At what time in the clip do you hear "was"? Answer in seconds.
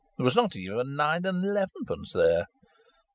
0.23-0.35